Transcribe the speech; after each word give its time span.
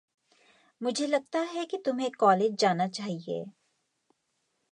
मुझे 0.81 1.07
लगता 1.07 1.39
है 1.51 1.65
कि 1.65 1.77
तुम्हें 1.77 2.09
कॉलेज 2.19 2.55
जाना 2.59 2.87
चाहिये। 2.89 3.43